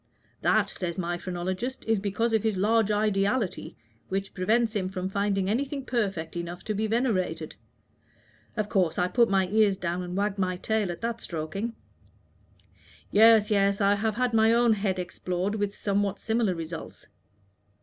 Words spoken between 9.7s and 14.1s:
down and wagged my tail at that stroking." "Yes, yes; I